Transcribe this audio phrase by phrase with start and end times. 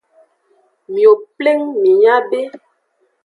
[0.91, 2.39] Miwo pleng minya be.